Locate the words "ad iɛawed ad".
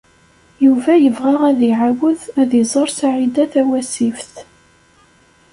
1.49-2.51